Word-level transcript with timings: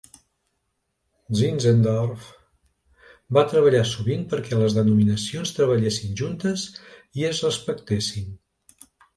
Zinzendorf 1.39 2.23
va 3.39 3.43
treballar 3.51 3.83
sovint 3.91 4.25
perquè 4.33 4.61
les 4.63 4.79
denominacions 4.79 5.53
treballessin 5.59 6.19
juntes 6.23 6.67
i 7.21 7.29
es 7.33 7.47
respectessin. 7.51 8.35